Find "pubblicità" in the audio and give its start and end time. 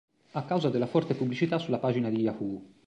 1.13-1.59